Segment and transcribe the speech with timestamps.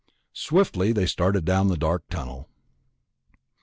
[0.33, 2.49] Swiftly they started down the dark tunnel.